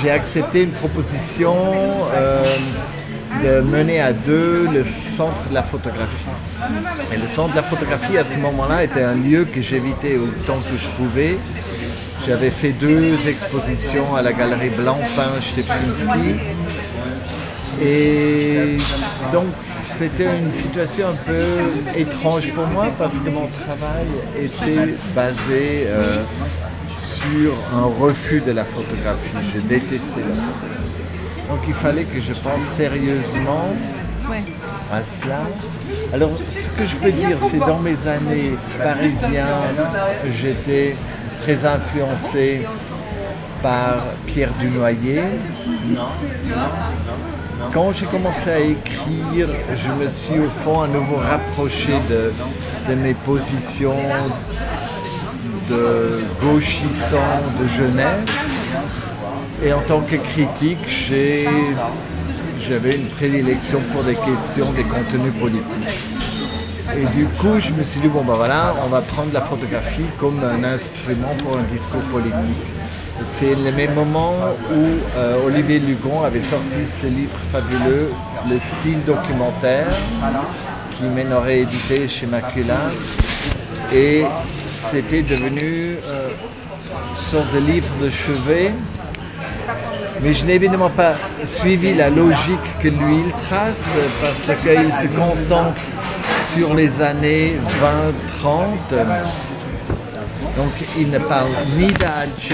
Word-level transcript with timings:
j'ai 0.00 0.10
accepté 0.10 0.62
une 0.62 0.70
proposition 0.70 1.54
euh, 2.14 2.44
de 3.44 3.60
mener 3.60 4.00
à 4.00 4.12
deux 4.12 4.68
le 4.72 4.84
centre 4.84 5.48
de 5.48 5.54
la 5.54 5.62
photographie. 5.62 6.26
Et 7.12 7.16
le 7.16 7.26
centre 7.26 7.50
de 7.50 7.56
la 7.56 7.62
photographie 7.62 8.16
à 8.16 8.24
ce 8.24 8.38
moment-là 8.38 8.84
était 8.84 9.02
un 9.02 9.14
lieu 9.14 9.44
que 9.44 9.62
j'évitais 9.62 10.16
autant 10.16 10.58
que 10.58 10.76
je 10.76 10.88
pouvais. 10.96 11.38
J'avais 12.26 12.50
fait 12.50 12.72
deux 12.72 13.16
expositions 13.26 14.14
à 14.14 14.22
la 14.22 14.32
galerie 14.32 14.70
Blancpain 14.70 15.40
Stepinski. 15.52 16.36
Et 17.82 18.76
donc 19.32 19.46
c'était 19.60 20.38
une 20.38 20.52
situation 20.52 21.08
un 21.08 21.14
peu 21.14 21.98
étrange 21.98 22.52
pour 22.52 22.66
moi 22.66 22.86
parce 22.98 23.14
que 23.14 23.30
mon 23.30 23.48
travail 23.48 24.06
était 24.42 24.94
basé 25.14 25.86
euh, 25.86 26.24
sur 27.20 27.54
un 27.74 27.86
refus 28.02 28.40
de 28.40 28.52
la 28.52 28.64
photographie. 28.64 29.36
Je 29.54 29.60
détestais 29.60 30.20
la 30.20 30.26
photographie. 30.26 30.90
Donc 31.48 31.58
il 31.66 31.74
fallait 31.74 32.04
que 32.04 32.20
je 32.20 32.32
pense 32.32 32.62
sérieusement 32.76 33.68
à 34.92 35.02
cela. 35.02 35.40
Alors 36.12 36.30
ce 36.48 36.68
que 36.70 36.86
je 36.86 36.96
peux 36.96 37.12
dire, 37.12 37.38
c'est 37.40 37.58
dans 37.58 37.78
mes 37.78 37.96
années 38.06 38.54
parisiennes, 38.82 39.46
j'étais 40.40 40.96
très 41.40 41.64
influencé 41.66 42.66
par 43.62 44.04
Pierre 44.26 44.52
Dunoyer. 44.60 45.22
Quand 47.72 47.92
j'ai 47.92 48.06
commencé 48.06 48.50
à 48.50 48.60
écrire, 48.60 49.48
je 49.76 49.92
me 50.02 50.08
suis 50.08 50.38
au 50.38 50.48
fond 50.48 50.82
à 50.82 50.88
nouveau 50.88 51.16
rapproché 51.16 51.92
de, 52.08 52.32
de 52.88 52.94
mes 52.94 53.14
positions 53.14 53.96
gauchissant 56.40 57.40
de 57.60 57.68
jeunesse. 57.68 58.28
Et 59.64 59.72
en 59.72 59.80
tant 59.82 60.00
que 60.00 60.16
critique, 60.16 60.78
j'avais 62.68 62.96
une 62.96 63.08
prédilection 63.08 63.80
pour 63.92 64.04
des 64.04 64.14
questions, 64.14 64.72
des 64.72 64.84
contenus 64.84 65.34
politiques. 65.38 66.10
Et 66.96 67.04
du 67.16 67.26
coup, 67.26 67.60
je 67.60 67.70
me 67.70 67.82
suis 67.82 68.00
dit, 68.00 68.08
bon 68.08 68.22
ben 68.24 68.34
voilà, 68.34 68.74
on 68.84 68.88
va 68.88 69.00
prendre 69.00 69.32
la 69.32 69.42
photographie 69.42 70.06
comme 70.18 70.40
un 70.42 70.64
instrument 70.64 71.34
pour 71.38 71.56
un 71.56 71.62
discours 71.64 72.00
politique. 72.12 72.34
C'est 73.24 73.54
le 73.54 73.70
même 73.72 73.94
moment 73.94 74.34
où 74.72 75.18
euh, 75.18 75.46
Olivier 75.46 75.78
Lugon 75.78 76.22
avait 76.22 76.40
sorti 76.40 76.86
ce 76.86 77.06
livre 77.06 77.36
fabuleux, 77.52 78.10
Le 78.48 78.58
style 78.58 79.04
documentaire, 79.06 79.88
qui 80.96 81.04
m'aurait 81.04 81.60
édité 81.60 82.08
chez 82.08 82.26
Macula. 82.26 82.78
Et 83.92 84.24
c'était 84.80 85.22
devenu 85.22 85.96
euh, 86.06 86.28
une 87.10 87.16
sorte 87.30 87.52
de 87.52 87.60
livre 87.60 87.88
de 88.02 88.08
chevet. 88.08 88.72
Mais 90.22 90.32
je 90.32 90.44
n'ai 90.44 90.54
évidemment 90.54 90.90
pas 90.90 91.14
suivi 91.44 91.94
la 91.94 92.10
logique 92.10 92.78
que 92.82 92.88
lui 92.88 93.22
il 93.26 93.32
trace 93.46 93.84
parce 94.20 94.58
qu'il 94.60 94.92
se 94.92 95.06
concentre 95.16 95.80
sur 96.52 96.74
les 96.74 97.00
années 97.00 97.56
20-30. 98.42 98.60
Donc 100.56 100.72
il 100.98 101.10
ne 101.10 101.18
parle 101.18 101.50
ni 101.76 101.86
d'Alche, 101.86 102.52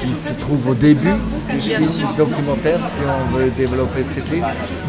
qui 0.00 0.14
se 0.16 0.32
trouve 0.32 0.68
au 0.68 0.74
début 0.74 1.14
du 1.52 1.60
film 1.60 2.08
documentaire, 2.16 2.80
si 2.92 3.00
on 3.06 3.36
veut 3.36 3.50
développer 3.50 4.04
cette 4.14 4.30
ligne, 4.30 4.44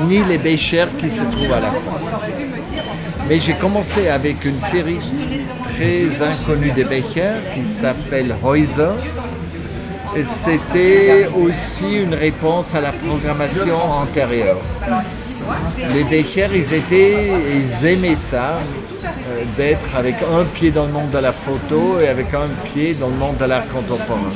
ni 0.08 0.24
les 0.24 0.38
Béchers 0.38 0.88
qui 1.00 1.10
se 1.10 1.22
trouvent 1.24 1.54
à 1.54 1.60
la 1.60 1.72
fin. 1.72 3.09
Mais 3.30 3.40
j'ai 3.40 3.54
commencé 3.54 4.08
avec 4.08 4.44
une 4.44 4.60
série 4.60 4.98
très 5.64 6.20
inconnue 6.20 6.72
des 6.72 6.84
Becher 6.84 7.34
qui 7.54 7.68
s'appelle 7.68 8.36
Häuser. 8.44 8.98
Et 10.16 10.24
c'était 10.44 11.30
aussi 11.38 12.02
une 12.02 12.16
réponse 12.16 12.74
à 12.74 12.82
la 12.82 12.92
programmation 12.92 13.78
antérieure. 13.78 14.58
Les 15.94 16.04
Becher, 16.06 16.48
ils 16.56 16.74
étaient, 16.74 17.28
ils 17.54 17.86
aimaient 17.86 18.16
ça, 18.16 18.62
euh, 19.06 19.44
d'être 19.56 19.96
avec 19.96 20.16
un 20.24 20.44
pied 20.46 20.72
dans 20.72 20.88
le 20.88 20.92
monde 20.92 21.12
de 21.12 21.20
la 21.20 21.32
photo 21.32 22.00
et 22.00 22.08
avec 22.08 22.34
un 22.34 22.50
pied 22.68 22.96
dans 22.96 23.10
le 23.10 23.16
monde 23.16 23.38
de 23.38 23.46
l'art 23.46 23.68
contemporain. 23.68 24.34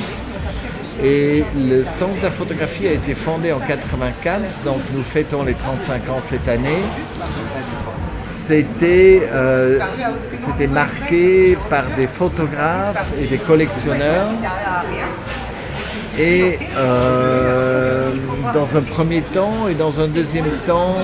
Et 1.02 1.42
le 1.56 1.82
centre 1.82 2.14
de 2.20 2.22
la 2.22 2.30
photographie 2.30 2.86
a 2.86 2.92
été 2.92 3.16
fondé 3.16 3.50
en 3.50 3.58
84, 3.58 4.40
donc 4.64 4.78
nous 4.92 5.02
fêtons 5.02 5.42
les 5.42 5.54
35 5.54 6.08
ans 6.10 6.20
cette 6.30 6.48
année 6.48 6.82
euh, 8.50 9.78
c'était 10.38 10.66
marqué 10.66 11.56
par 11.70 11.84
des 11.96 12.06
photographes 12.06 13.06
et 13.20 13.26
des 13.26 13.38
collectionneurs. 13.38 14.28
Et 16.18 16.58
euh, 16.76 18.10
dans 18.52 18.76
un 18.76 18.82
premier 18.82 19.22
temps 19.22 19.68
et 19.68 19.74
dans 19.74 19.98
un 19.98 20.08
deuxième 20.08 20.50
temps, 20.66 20.96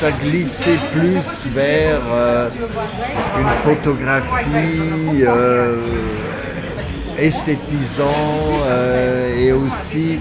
ça 0.00 0.10
glissait 0.12 0.78
plus 0.92 1.46
vers 1.54 2.00
euh, 2.10 2.48
une 3.38 3.48
photographie 3.64 5.24
esthétisant 7.18 8.30
et 9.36 9.52
aussi 9.52 10.18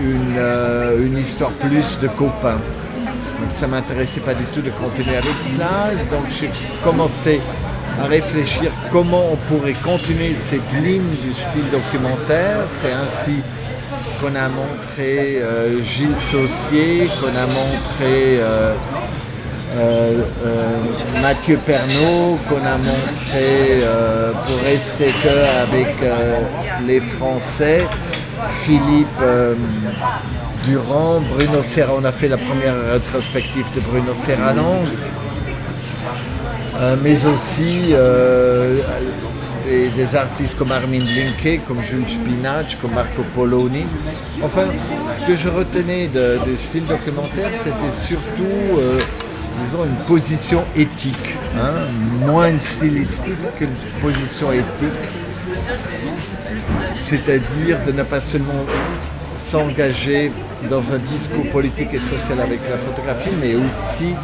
une, 0.00 1.04
une 1.04 1.18
histoire 1.18 1.52
plus 1.52 1.98
de 2.00 2.08
copains. 2.08 2.60
Ça 3.52 3.66
m'intéressait 3.66 4.20
pas 4.20 4.34
du 4.34 4.44
tout 4.46 4.60
de 4.60 4.70
continuer 4.70 5.16
avec 5.16 5.34
cela. 5.52 5.90
Donc 6.10 6.24
j'ai 6.38 6.50
commencé 6.82 7.40
à 8.00 8.06
réfléchir 8.06 8.70
comment 8.92 9.32
on 9.32 9.36
pourrait 9.36 9.74
continuer 9.74 10.36
cette 10.36 10.72
ligne 10.82 11.10
du 11.22 11.32
style 11.32 11.70
documentaire. 11.72 12.58
C'est 12.80 12.92
ainsi 12.92 13.42
qu'on 14.20 14.34
a 14.34 14.48
montré 14.48 15.40
euh, 15.40 15.82
Gilles 15.84 16.20
Saucier, 16.30 17.08
qu'on 17.20 17.36
a 17.36 17.46
montré 17.46 18.38
euh, 18.40 18.74
euh, 19.76 20.24
Mathieu 21.22 21.58
Pernaud, 21.64 22.38
qu'on 22.48 22.64
a 22.66 22.76
montré 22.78 23.82
pour 24.46 24.62
rester 24.64 25.06
que 25.06 25.62
avec 25.62 25.94
les 26.86 27.00
Français, 27.00 27.86
Philippe 28.64 29.22
Durand, 30.68 31.20
Bruno 31.20 31.62
Serra, 31.62 31.94
on 31.96 32.04
a 32.04 32.12
fait 32.12 32.28
la 32.28 32.36
première 32.36 32.74
rétrospective 32.92 33.64
de 33.74 33.80
Bruno 33.80 34.12
Serraland, 34.14 34.82
euh, 36.76 36.94
mais 37.02 37.24
aussi 37.24 37.86
euh, 37.92 38.78
des, 39.64 40.14
artistes 40.14 40.58
comme 40.58 40.70
Armin 40.70 40.98
Blinke, 40.98 41.64
comme 41.66 41.80
Jules 41.80 42.06
Spinach, 42.06 42.76
comme 42.82 42.92
Marco 42.92 43.22
Poloni. 43.34 43.86
Enfin, 44.42 44.64
ce 45.16 45.26
que 45.26 45.36
je 45.36 45.48
retenais 45.48 46.08
de, 46.08 46.38
style 46.58 46.84
documentaire, 46.84 47.48
c'était 47.64 47.92
surtout, 47.96 48.78
euh, 48.78 49.00
disons, 49.64 49.86
une 49.86 50.04
position 50.06 50.64
éthique, 50.76 51.34
hein, 51.56 51.72
moins 52.26 52.50
une 52.50 52.60
stylistique 52.60 53.56
qu'une 53.58 53.74
position 54.02 54.52
éthique. 54.52 55.00
C'est-à-dire 57.00 57.78
de 57.86 57.92
ne 57.92 58.02
pas 58.02 58.20
seulement 58.20 58.66
s'engager 59.38 60.30
dans 60.70 60.92
un 60.92 60.98
discours 60.98 61.48
politique 61.50 61.94
et 61.94 61.98
social 61.98 62.40
avec 62.40 62.60
la 62.68 62.78
photographie, 62.78 63.30
mais 63.40 63.54
aussi 63.54 64.14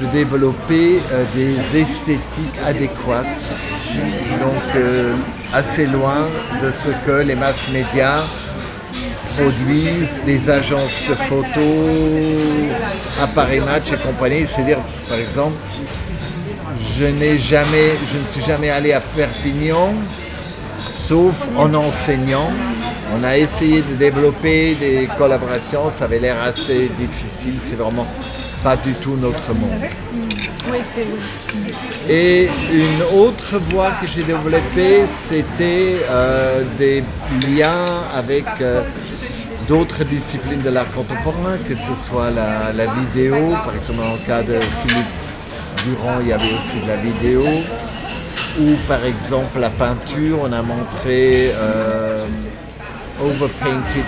de 0.00 0.06
développer 0.06 0.98
euh, 1.12 1.24
des 1.34 1.80
esthétiques 1.80 2.58
adéquates, 2.66 3.26
donc 4.40 4.76
euh, 4.76 5.14
assez 5.52 5.86
loin 5.86 6.26
de 6.62 6.70
ce 6.70 6.88
que 7.04 7.22
les 7.22 7.34
masses 7.34 7.68
médias 7.70 8.24
produisent, 9.36 10.22
des 10.24 10.48
agences 10.48 11.02
de 11.08 11.14
photos, 11.14 11.92
appareils 13.20 13.60
match 13.60 13.92
et 13.92 13.96
compagnie. 13.96 14.46
C'est-à-dire, 14.46 14.78
par 15.08 15.18
exemple, 15.18 15.56
je 16.98 17.04
n'ai 17.04 17.38
jamais, 17.38 17.92
je 18.12 18.18
ne 18.18 18.26
suis 18.26 18.42
jamais 18.42 18.70
allé 18.70 18.92
à 18.92 19.00
Perpignan, 19.00 19.94
sauf 21.00 21.34
en 21.56 21.72
enseignant. 21.74 22.50
On 23.16 23.24
a 23.24 23.36
essayé 23.38 23.82
de 23.82 23.94
développer 23.94 24.74
des 24.74 25.08
collaborations, 25.18 25.90
ça 25.90 26.04
avait 26.04 26.20
l'air 26.20 26.40
assez 26.42 26.90
difficile, 26.98 27.54
c'est 27.64 27.76
vraiment 27.76 28.06
pas 28.62 28.76
du 28.76 28.92
tout 28.94 29.16
notre 29.16 29.52
monde. 29.54 29.82
Oui, 30.70 30.78
c'est 30.94 32.12
Et 32.12 32.48
une 32.72 33.02
autre 33.18 33.58
voie 33.70 33.92
que 34.00 34.06
j'ai 34.06 34.22
développée, 34.22 35.04
c'était 35.28 35.96
euh, 36.08 36.62
des 36.78 37.02
liens 37.48 38.02
avec 38.14 38.44
euh, 38.60 38.82
d'autres 39.66 40.04
disciplines 40.04 40.62
de 40.62 40.70
l'art 40.70 40.90
contemporain, 40.92 41.56
que 41.66 41.74
ce 41.74 41.94
soit 42.06 42.30
la, 42.30 42.86
vidéo, 43.00 43.52
par 43.64 43.74
exemple 43.74 44.00
dans 44.00 44.12
le 44.12 44.26
cas 44.26 44.42
de 44.42 44.60
Philippe 44.82 45.14
Durand, 45.84 46.18
il 46.20 46.28
y 46.28 46.32
avait 46.32 46.44
aussi 46.44 46.78
de 46.84 46.88
la 46.88 46.96
vidéo, 46.96 47.44
ou 48.58 48.76
par 48.88 49.04
exemple 49.04 49.60
la 49.60 49.70
peinture, 49.70 50.40
on 50.42 50.52
a 50.52 50.62
montré 50.62 51.52
euh, 51.54 52.26
overpainted 53.22 54.04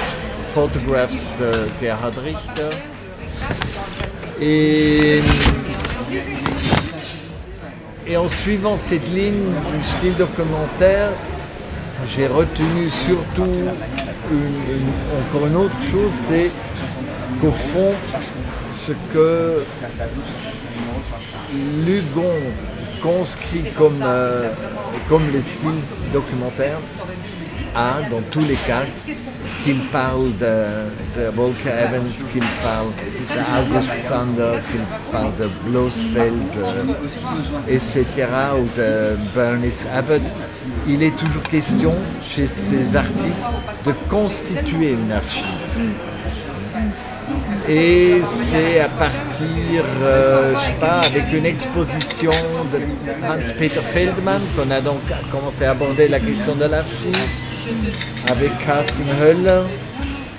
photographs 0.55 1.27
de 1.41 1.67
Gerhard 1.81 2.19
Richter. 2.19 2.71
Et, 4.41 5.21
en 8.17 8.29
suivant 8.29 8.77
cette 8.77 9.09
ligne 9.09 9.51
du 9.73 9.85
style 9.85 10.15
documentaire, 10.17 11.11
j'ai 12.15 12.27
retenu 12.27 12.91
surtout 12.91 13.43
encore 15.21 15.47
une 15.47 15.57
autre 15.57 15.83
chose, 15.91 16.13
c'est 16.29 16.51
qu'au 17.41 17.53
fond, 17.53 17.95
ce 18.73 18.93
que 19.13 19.65
Lugon 21.87 22.35
conscrit 23.03 23.65
comme, 23.77 24.03
euh, 24.03 24.53
comme 25.09 25.23
les 25.33 25.43
styles 25.43 25.83
documentaires 26.13 26.79
a, 27.75 28.09
dans 28.11 28.23
tous 28.31 28.41
les 28.41 28.55
cas, 28.55 28.85
qu'il 29.65 29.81
parle 29.87 30.37
de, 30.39 31.21
de 31.21 31.29
Volker 31.35 31.71
Evans, 31.71 32.11
qu'il 32.33 32.45
parle 32.63 32.89
d'August 33.69 34.03
Sander, 34.03 34.59
qu'il 34.71 34.81
parle 35.11 35.37
de 35.37 35.49
Blosfeld, 35.65 36.51
euh, 36.59 36.85
etc., 37.69 38.05
ou 38.59 38.67
de 38.79 39.17
Bernice 39.35 39.87
Abbott, 39.95 40.23
il 40.87 41.03
est 41.03 41.17
toujours 41.17 41.43
question 41.45 41.95
chez 42.25 42.47
ces 42.47 42.97
artistes 42.97 43.51
de 43.85 43.93
constituer 44.09 44.93
une 44.93 45.13
archive. 45.13 46.12
Et 47.69 48.23
c'est 48.27 48.81
à 48.81 48.89
partir, 48.89 49.85
euh, 50.03 50.55
je 50.55 50.61
sais 50.67 50.75
pas, 50.81 51.01
avec 51.01 51.33
une 51.33 51.47
exposition 51.47 52.33
de 52.73 52.79
Hans-Peter 53.25 53.81
Feldman 53.93 54.41
qu'on 54.57 54.69
a 54.71 54.81
donc 54.81 55.01
commencé 55.31 55.65
à 55.65 55.71
aborder 55.71 56.09
la 56.09 56.19
question 56.19 56.57
de 56.57 56.65
l'archive 56.65 57.17
avec 58.29 58.51
Carsten 58.67 59.07
Höller. 59.21 59.63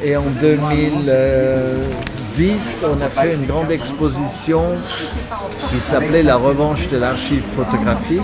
Et 0.03 0.17
en 0.17 0.25
2010, 0.41 2.83
on 2.83 2.99
a 3.01 3.09
fait 3.09 3.35
une 3.35 3.45
grande 3.45 3.71
exposition 3.71 4.75
qui 5.71 5.79
s'appelait 5.79 6.23
La 6.23 6.35
revanche 6.35 6.89
de 6.89 6.97
l'archive 6.97 7.43
photographique. 7.55 8.19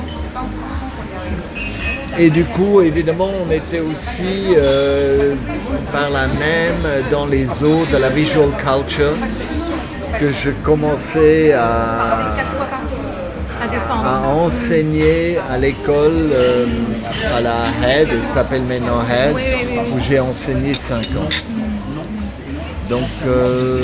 Et 2.21 2.29
du 2.29 2.43
coup, 2.43 2.81
évidemment, 2.81 3.29
on 3.47 3.49
était 3.49 3.79
aussi 3.79 4.53
euh, 4.57 5.35
par 5.89 6.09
la 6.09 6.27
même 6.27 7.05
dans 7.09 7.25
les 7.25 7.47
eaux 7.63 7.85
de 7.89 7.95
la 7.95 8.09
visual 8.09 8.49
culture 8.57 9.15
que 10.19 10.33
je 10.33 10.49
commençais 10.61 11.53
à, 11.53 12.35
enseigner 14.25 15.37
à 15.49 15.57
l'école 15.57 16.29
euh, 16.33 16.65
à 17.33 17.39
la 17.39 17.67
Head, 17.87 18.09
il 18.11 18.27
s'appelle 18.33 18.63
maintenant 18.63 18.99
Head, 19.09 19.35
où 19.93 19.99
j'ai 20.05 20.19
enseigné 20.19 20.73
5 20.73 20.97
ans. 20.97 21.29
Donc, 22.89 23.07
euh, 23.25 23.81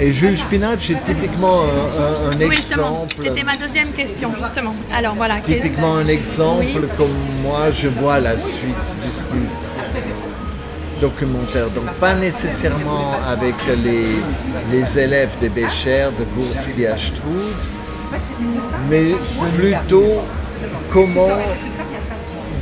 et 0.00 0.12
Jules 0.12 0.38
Spinach 0.38 0.90
est 0.90 1.04
typiquement 1.06 1.62
un, 1.62 2.40
exemple. 2.40 3.16
C'était 3.22 3.42
ma 3.42 3.56
deuxième 3.56 3.92
question, 3.92 4.30
justement. 4.42 4.74
Alors 4.92 5.14
voilà. 5.14 5.40
Typiquement 5.40 5.96
un 5.96 6.08
exemple 6.08 6.86
comme 6.96 7.16
moi 7.42 7.70
je 7.72 7.88
vois 7.88 8.20
la 8.20 8.38
suite 8.38 8.88
du 9.02 9.10
style 9.10 9.48
documentaire. 11.00 11.70
Donc 11.70 11.92
pas 11.94 12.14
nécessairement 12.14 13.12
avec 13.26 13.54
les, 13.84 14.16
les 14.72 14.98
élèves 14.98 15.30
des 15.40 15.48
Béchers 15.48 16.10
de 16.18 16.24
Goursky 16.34 16.86
à 16.86 16.96
mais 18.88 19.14
plutôt 19.56 20.22
comment 20.90 21.38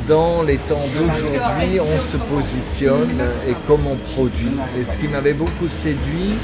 dans 0.08 0.42
les 0.42 0.56
temps 0.56 0.84
d'aujourd'hui 0.94 1.80
on 1.80 2.00
se 2.00 2.16
positionne 2.16 3.20
et 3.48 3.54
comment 3.66 3.92
on 3.92 4.12
produit. 4.12 4.56
Et 4.78 4.84
ce 4.84 4.96
qui 4.98 5.08
m'avait 5.08 5.32
beaucoup 5.32 5.68
séduit, 5.82 6.36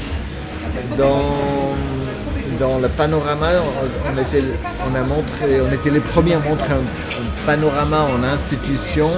dans, 0.97 2.79
le 2.79 2.87
panorama, 2.87 3.47
on, 4.07 4.21
était, 4.21 4.43
a 4.43 5.03
montré, 5.03 5.61
on 5.61 5.73
était 5.73 5.89
les 5.89 5.99
premiers 5.99 6.35
à 6.35 6.39
montrer 6.39 6.73
un, 6.73 7.45
panorama 7.45 8.07
en 8.13 8.23
institution. 8.23 9.09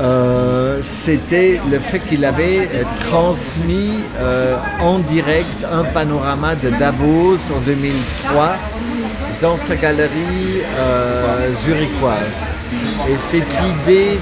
Euh, 0.00 0.80
c'était 1.04 1.60
le 1.68 1.78
fait 1.80 1.98
qu'il 1.98 2.24
avait 2.24 2.68
transmis 3.08 3.94
euh, 4.20 4.56
en 4.80 5.00
direct 5.00 5.66
un 5.72 5.82
panorama 5.84 6.54
de 6.54 6.70
Davos 6.70 7.38
en 7.52 7.60
2003 7.66 8.56
dans 9.42 9.56
sa 9.56 9.74
galerie 9.76 10.62
euh, 10.78 11.50
zurichoise. 11.64 12.38
Et 13.08 13.16
cette 13.30 13.54
idée 13.86 14.18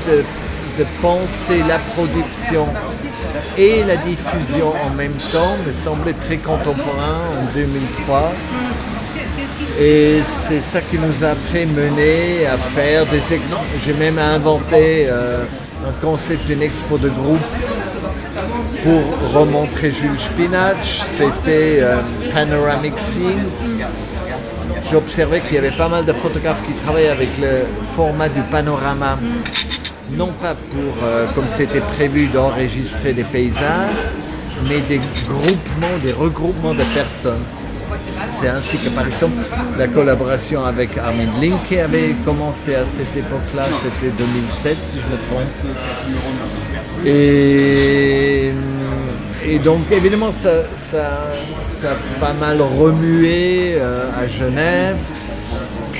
de 0.78 0.84
penser 1.02 1.62
la 1.66 1.78
production 1.78 2.66
et 3.58 3.82
la 3.84 3.96
diffusion 3.96 4.72
en 4.84 4.90
même 4.90 5.16
temps 5.32 5.56
me 5.66 5.72
semblait 5.72 6.14
très 6.14 6.36
contemporain 6.36 7.22
en 7.40 7.54
2003. 7.54 8.32
Et 9.80 10.20
c'est 10.48 10.60
ça 10.60 10.80
qui 10.80 10.98
nous 10.98 11.24
a 11.24 11.28
après 11.30 11.66
mené 11.66 12.46
à 12.46 12.56
faire 12.56 13.04
des 13.06 13.34
expos. 13.34 13.58
J'ai 13.84 13.94
même 13.94 14.18
inventé 14.18 15.06
euh, 15.08 15.44
un 15.86 15.92
concept 16.00 16.46
d'une 16.46 16.62
expo 16.62 16.98
de 16.98 17.08
groupe 17.08 17.38
pour 18.82 19.40
remontrer 19.40 19.90
Jules 19.90 20.20
Spinach. 20.20 21.02
C'était 21.16 21.78
euh, 21.80 21.96
Panoramic 22.32 22.94
Scenes. 23.00 23.76
J'observais 24.90 25.40
qu'il 25.40 25.54
y 25.56 25.58
avait 25.58 25.76
pas 25.76 25.88
mal 25.88 26.04
de 26.04 26.12
photographes 26.12 26.62
qui 26.66 26.72
travaillaient 26.84 27.08
avec 27.08 27.30
le 27.40 27.64
format 27.96 28.28
du 28.28 28.40
panorama 28.42 29.18
non 30.10 30.32
pas 30.40 30.54
pour, 30.54 30.94
euh, 31.02 31.26
comme 31.34 31.46
c'était 31.56 31.80
prévu, 31.80 32.26
d'enregistrer 32.26 33.12
des 33.12 33.24
paysages, 33.24 33.90
mais 34.68 34.80
des 34.80 35.00
groupements, 35.28 35.98
des 36.02 36.12
regroupements 36.12 36.74
de 36.74 36.84
personnes. 36.94 37.44
C'est 38.40 38.48
ainsi 38.48 38.76
que, 38.78 38.88
par 38.90 39.06
exemple, 39.06 39.36
la 39.78 39.86
collaboration 39.86 40.64
avec 40.64 40.96
Armin 40.98 41.40
Link 41.40 41.72
avait 41.72 42.14
commencé 42.24 42.74
à 42.74 42.84
cette 42.84 43.16
époque-là, 43.16 43.66
c'était 43.82 44.12
2007 44.16 44.76
si 44.86 44.96
je 44.96 45.12
me 45.12 45.18
trompe. 45.28 45.48
Et, 47.06 48.52
et 49.46 49.58
donc, 49.60 49.82
évidemment, 49.92 50.32
ça, 50.32 51.30
a 51.88 52.20
pas 52.20 52.32
mal 52.32 52.60
remué 52.60 53.76
euh, 53.76 54.10
à 54.18 54.26
Genève. 54.26 54.96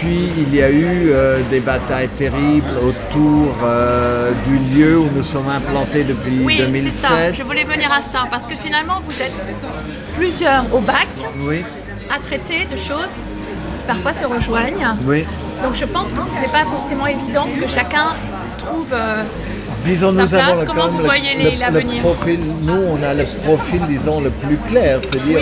Puis 0.00 0.30
il 0.36 0.54
y 0.54 0.62
a 0.62 0.70
eu 0.70 1.10
euh, 1.10 1.40
des 1.50 1.60
batailles 1.60 2.08
terribles 2.18 2.74
autour 2.82 3.54
euh, 3.64 4.32
du 4.46 4.58
lieu 4.74 4.98
où 4.98 5.08
nous 5.14 5.22
sommes 5.22 5.48
implantés 5.48 6.04
depuis 6.04 6.40
oui, 6.42 6.58
2007. 6.58 6.92
c'est 6.92 7.06
ça. 7.06 7.32
Je 7.32 7.42
voulais 7.42 7.64
venir 7.64 7.90
à 7.90 8.02
ça 8.02 8.24
parce 8.30 8.46
que 8.46 8.54
finalement 8.56 9.00
vous 9.06 9.22
êtes 9.22 9.32
plusieurs 10.16 10.64
au 10.74 10.80
bac 10.80 11.08
à 12.14 12.18
traiter 12.18 12.66
de 12.70 12.76
choses 12.76 13.14
qui 13.14 13.86
parfois 13.86 14.12
se 14.12 14.26
rejoignent. 14.26 14.96
Oui. 15.04 15.24
Donc 15.62 15.74
je 15.74 15.84
pense 15.86 16.12
que 16.12 16.20
ce 16.20 16.40
n'est 16.40 16.52
pas 16.52 16.64
forcément 16.64 17.06
évident 17.06 17.46
que 17.58 17.66
chacun 17.66 18.08
trouve 18.58 18.88
euh, 18.92 19.22
disons, 19.86 20.12
nous 20.12 20.26
place. 20.26 20.50
avons 20.50 20.66
Comment 20.66 20.88
vous 20.88 21.04
voyez 21.04 21.56
l'avenir? 21.56 22.02
Nous, 22.62 22.72
on 22.72 23.02
a 23.02 23.14
le 23.14 23.24
profil, 23.44 23.80
disons, 23.88 24.20
le 24.20 24.30
plus 24.30 24.58
clair, 24.68 25.00
c'est-à-dire 25.02 25.38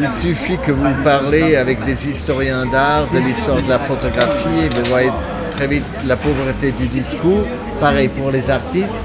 il 0.00 0.10
suffit 0.10 0.58
que 0.58 0.72
vous 0.72 0.94
parlez 1.02 1.56
avec 1.56 1.84
des 1.84 2.08
historiens 2.08 2.66
d'art 2.66 3.06
de 3.12 3.18
l'histoire 3.18 3.62
de 3.62 3.68
la 3.68 3.78
photographie 3.78 4.64
et 4.64 4.68
vous 4.68 4.90
voyez 4.90 5.10
très 5.56 5.66
vite 5.66 5.84
la 6.04 6.16
pauvreté 6.16 6.72
du 6.72 6.88
discours. 6.88 7.44
Pareil 7.80 8.08
pour 8.08 8.30
les 8.30 8.50
artistes. 8.50 9.02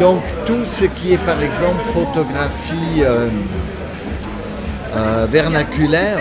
Donc 0.00 0.22
tout 0.46 0.64
ce 0.64 0.84
qui 0.84 1.14
est 1.14 1.24
par 1.24 1.42
exemple 1.42 1.80
photographie 1.92 3.02
euh, 3.02 3.28
euh, 4.96 5.26
vernaculaire, 5.30 6.20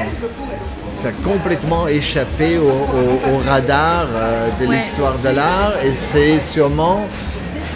ça 1.02 1.10
a 1.10 1.12
complètement 1.24 1.88
échappé 1.88 2.58
au, 2.58 3.38
radar 3.48 4.08
euh, 4.14 4.50
de 4.60 4.72
l'histoire 4.72 5.18
de 5.20 5.30
l'art 5.30 5.74
et 5.86 5.94
c'est 5.94 6.40
sûrement 6.40 7.06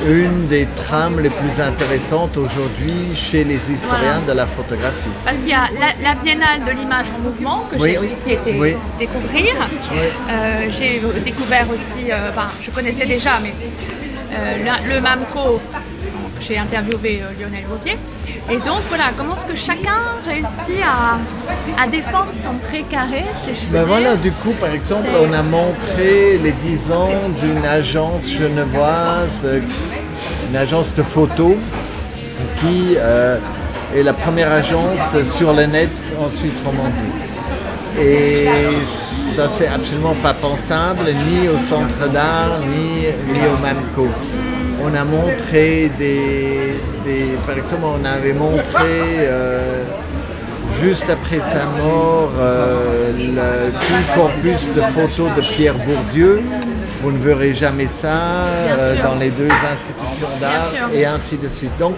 une 0.08 0.48
des 0.48 0.68
trames 0.76 1.20
les 1.20 1.30
plus 1.30 1.62
intéressantes 1.62 2.36
aujourd'hui 2.38 3.16
chez 3.16 3.44
les 3.44 3.72
historiens 3.72 4.22
de 4.28 4.34
la 4.34 4.48
photographie. 4.48 5.10
Parce 5.24 5.38
qu'il 5.38 5.50
y 5.50 5.54
a 5.54 5.68
la, 6.02 6.16
Biennale 6.16 6.64
de 6.66 6.72
l'image 6.72 7.08
en 7.18 7.20
mouvement 7.20 7.66
que 7.72 7.78
j'ai 7.80 7.98
aussi 7.98 8.32
été 8.32 8.54
découvrir. 9.00 9.56
Euh, 10.30 10.70
j'ai 10.70 11.02
découvert 11.24 11.68
aussi, 11.70 12.12
euh, 12.12 12.30
je 12.62 12.72
connaissais 12.72 13.06
déjà, 13.06 13.40
mais 13.40 13.54
euh, 14.34 14.58
le 14.88 15.02
MAMCO, 15.02 15.62
j'ai 16.42 16.58
interviewé 16.58 17.22
Lionel 17.40 17.64
Vauvier. 17.70 17.98
Et 18.50 18.58
donc 18.58 18.82
voilà, 18.90 19.06
comment 19.18 19.36
est-ce 19.36 19.46
que 19.46 19.56
chacun 19.56 20.18
réussit 20.26 20.84
à, 21.78 21.88
défendre 21.88 22.34
son 22.34 22.56
précaré, 22.56 23.26
si 23.46 23.56
je 23.56 23.68
ben 23.68 23.84
voilà, 23.84 24.16
du 24.16 24.32
coup, 24.32 24.52
par 24.60 24.72
exemple, 24.72 25.08
on 25.20 25.32
a 25.34 25.44
montré 25.44 26.40
les 26.44 26.52
10 26.52 26.92
ans 26.92 27.10
d'une 27.42 27.66
agence 27.66 28.30
genevoise, 28.30 29.62
une 30.50 30.56
agence 30.56 30.94
de 30.96 31.04
photos, 31.04 31.56
qui 32.60 32.96
euh, 32.98 33.38
est 33.96 34.04
la 34.04 34.14
première 34.14 34.52
agence 34.52 35.00
sur 35.38 35.54
le 35.54 35.66
net 35.66 35.92
en 36.20 36.32
Suisse 36.32 36.62
romandie. 36.66 36.92
Et 38.00 38.48
ça, 39.36 39.50
c'est 39.50 39.68
absolument 39.68 40.16
pas 40.22 40.34
pensable, 40.34 41.04
ni 41.30 41.50
au 41.50 41.58
centre 41.58 42.10
d'art, 42.12 42.60
ni, 42.62 43.08
ni 43.34 43.40
au 43.48 43.58
MAMCO 43.62 44.08
on 44.84 44.94
a 44.94 45.04
montré 45.04 45.92
des, 45.98 46.76
par 47.46 47.58
exemple, 47.58 47.84
on 47.86 48.06
avait 48.06 48.34
montré 48.34 48.86
euh, 49.20 49.84
juste 50.82 51.10
après 51.10 51.40
sa 51.40 51.66
mort 51.66 52.32
euh, 52.38 53.12
le, 53.14 53.72
tout 53.72 54.14
corpus 54.16 54.74
de 54.74 54.82
photos 54.82 55.36
de 55.36 55.42
Pierre 55.42 55.78
Bourdieu. 55.78 56.42
Vous 57.02 57.12
ne 57.12 57.18
verrez 57.18 57.56
jamais 57.56 57.88
ça 57.88 58.46
dans 59.04 59.16
les 59.16 59.32
deux 59.32 59.50
institutions 59.50 60.28
d'art 60.40 60.92
et 60.94 61.06
ainsi 61.06 61.36
de 61.36 61.48
suite. 61.48 61.76
Donc, 61.80 61.96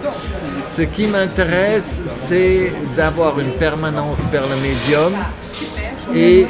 ce 0.78 0.84
qui 0.84 1.08
m'intéresse, 1.08 2.00
c'est 2.28 2.72
d'avoir 2.96 3.38
une 3.38 3.52
permanence 3.52 4.20
vers 4.32 4.44
le 4.44 4.56
médium 4.56 5.13
et 6.16 6.48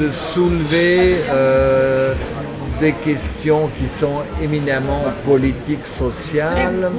de 0.00 0.10
soulever 0.10 1.18
des 2.80 2.92
questions 2.92 3.70
qui 3.78 3.88
sont 3.88 4.22
éminemment 4.42 5.04
politiques, 5.24 5.86
sociales, 5.86 6.90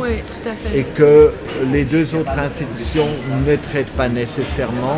et 0.74 0.84
que 0.84 1.34
les 1.72 1.86
deux 1.86 2.16
autres 2.16 2.38
institutions 2.38 3.08
ne 3.46 3.56
traitent 3.56 3.92
pas 3.92 4.10
nécessairement, 4.10 4.98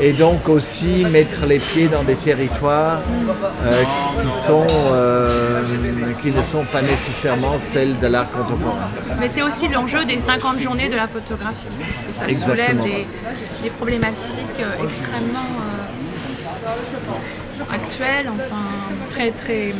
et 0.00 0.12
donc 0.12 0.48
aussi 0.48 1.04
mettre 1.04 1.46
les 1.46 1.58
pieds 1.58 1.88
dans 1.88 2.04
des 2.04 2.16
territoires 2.16 3.00
euh, 3.64 3.82
qui, 4.22 4.32
sont, 4.32 4.66
euh, 4.68 5.62
qui 6.22 6.30
ne 6.30 6.42
sont 6.42 6.64
pas 6.64 6.82
nécessairement 6.82 7.58
celles 7.58 7.98
de 7.98 8.06
l'art 8.06 8.30
contemporain. 8.30 8.90
Mais 9.18 9.28
c'est 9.28 9.42
aussi 9.42 9.68
l'enjeu 9.68 10.04
des 10.04 10.18
50 10.18 10.58
journées 10.60 10.88
de 10.88 10.96
la 10.96 11.08
photographie, 11.08 11.68
parce 11.78 12.26
que 12.26 12.34
ça 12.34 12.46
soulève 12.46 12.82
des, 12.82 13.06
des, 13.62 13.70
problématiques 13.70 14.60
euh, 14.60 14.84
extrêmement 14.84 15.40
actuelle, 17.72 18.28
enfin 18.28 18.62
très 19.10 19.30
très 19.30 19.72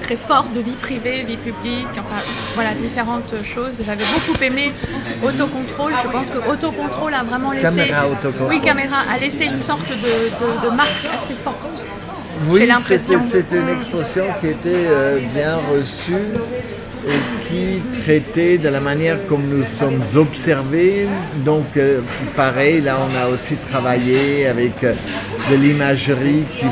très 0.00 0.16
forte 0.16 0.52
de 0.52 0.60
vie 0.60 0.76
privée, 0.76 1.22
vie 1.24 1.36
publique, 1.36 1.86
enfin 1.92 2.22
voilà 2.54 2.74
différentes 2.74 3.34
choses. 3.44 3.74
J'avais 3.84 4.04
beaucoup 4.04 4.42
aimé 4.42 4.72
autocontrôle. 5.22 5.92
Je 6.02 6.08
pense 6.08 6.30
que 6.30 6.38
autocontrôle 6.38 7.14
a 7.14 7.22
vraiment 7.22 7.52
laissé 7.52 7.64
caméra 7.64 8.04
oui 8.48 8.60
caméra 8.60 8.96
a 9.12 9.18
laissé 9.18 9.44
une 9.44 9.62
sorte 9.62 9.88
de, 9.88 10.64
de, 10.68 10.70
marque 10.74 11.06
assez 11.14 11.34
forte. 11.44 11.84
Oui, 12.48 12.68
c'est 12.84 13.12
une 13.52 13.68
expression 13.68 14.24
qui 14.40 14.48
était 14.48 14.86
euh, 14.88 15.20
bien 15.32 15.56
reçue 15.72 16.12
qui 17.48 17.82
traitait 18.02 18.58
de 18.58 18.68
la 18.68 18.80
manière 18.80 19.26
comme 19.26 19.48
nous 19.48 19.64
sommes 19.64 20.02
observés. 20.16 21.06
Donc, 21.44 21.76
euh, 21.76 22.00
pareil, 22.34 22.80
là, 22.80 22.96
on 23.00 23.16
a 23.16 23.28
aussi 23.28 23.56
travaillé 23.56 24.46
avec 24.46 24.82
euh, 24.82 24.94
de 25.50 25.56
l'imagerie 25.56 26.44
qui, 26.52 26.66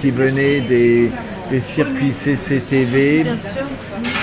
qui 0.00 0.10
venait 0.10 0.60
des, 0.60 1.10
circuits 1.60 2.12
CCTV. 2.12 3.24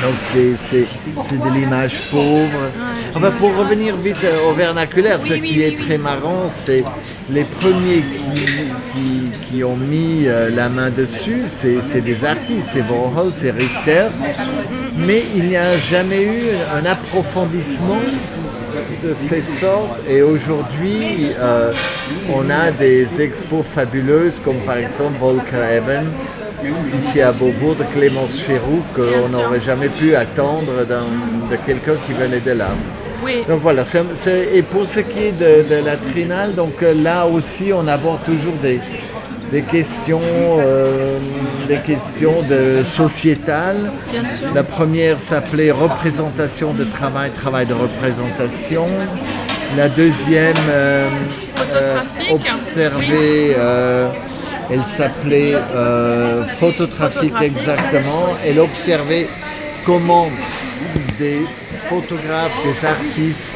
Donc 0.02 0.16
c'est 0.20 1.38
de 1.38 1.54
l'image 1.54 2.10
pauvre. 2.10 2.72
Enfin, 3.16 3.32
pour 3.32 3.56
revenir 3.56 3.96
vite 3.98 4.24
euh, 4.24 4.50
au 4.50 4.54
vernaculaire, 4.54 5.22
ce 5.22 5.34
qui 5.34 5.62
est 5.62 5.78
très 5.78 5.98
marrant, 5.98 6.48
c'est 6.66 6.84
les 7.30 7.44
premiers 7.44 8.04
qui, 8.94 9.32
qui, 9.48 9.64
ont 9.64 9.78
mis 9.78 10.26
la 10.56 10.70
main 10.70 10.90
dessus, 10.90 11.44
c'est 11.46 12.02
des 12.02 12.26
artistes, 12.26 12.70
c'est 12.74 12.84
Warhol, 12.90 13.32
c'est 13.32 13.52
Richter. 13.52 14.08
Mais 14.98 15.24
il 15.36 15.50
n'y 15.50 15.58
a 15.58 15.78
jamais 15.78 16.24
eu 16.24 16.42
un 16.76 16.86
approfondissement 16.86 18.02
de 19.04 19.14
cette 19.14 19.50
sorte. 19.50 20.00
Et 20.10 20.22
aujourd'hui 20.22 21.32
euh, 21.40 21.72
on 22.34 22.50
a 22.50 22.72
des 22.72 23.22
expos 23.22 23.66
fabuleuses 23.66 24.40
comme 24.40 24.60
par 24.66 24.78
exemple 24.78 25.18
Volker 25.20 25.64
Even 25.72 26.06
ici 26.96 27.22
à 27.22 27.32
Beaubourg 27.32 27.76
de 27.76 27.84
Clémence 27.94 28.40
Ferrou 28.40 28.82
qu'on 28.96 29.30
n'aurait 29.30 29.62
jamais 29.62 29.90
pu 29.90 30.16
attendre 30.16 30.86
de 30.86 31.56
quelqu'un 31.66 31.94
qui 32.06 32.14
venait 32.14 32.40
de 32.40 32.52
là. 32.52 32.70
Donc 33.48 33.62
voilà, 33.62 33.84
et 34.54 34.62
pour 34.64 34.88
ce 34.88 35.00
qui 35.00 35.26
est 35.26 35.32
de, 35.32 35.86
la 35.86 35.96
trinale, 35.96 36.56
donc 36.56 36.82
euh, 36.82 36.94
là 36.96 37.28
aussi 37.28 37.72
on 37.72 37.88
aborde 37.88 38.24
toujours 38.24 38.56
des, 38.64 38.80
des 39.52 39.62
questions, 39.62 40.22
euh, 40.24 41.20
des 41.68 41.78
questions 41.78 42.42
de 42.50 42.84
sociétales. 42.84 43.92
La 44.56 44.64
première 44.64 45.20
s'appelait 45.20 45.72
représentation 45.72 46.74
de 46.74 46.86
travail, 46.86 47.32
travail 47.32 47.66
de 47.66 47.74
représentation. 47.74 48.88
La 49.78 49.90
deuxième, 49.90 50.56
euh, 50.70 51.10
euh, 51.74 52.00
observer, 52.32 53.56
elle 54.72 54.84
s'appelait 54.84 55.56
phototrafic 56.60 57.34
exactement. 57.42 58.30
Elle 58.46 58.60
observait 58.60 59.28
comment 59.86 60.30
des 61.20 61.42
photographes, 61.90 62.60
des 62.64 62.86
artistes 62.86 63.56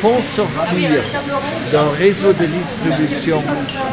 font 0.00 0.20
sortir 0.22 0.90
d'un 1.72 1.90
réseau 1.96 2.32
de 2.32 2.46
distribution 2.46 3.42